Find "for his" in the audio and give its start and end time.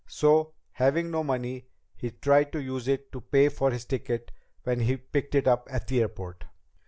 3.49-3.85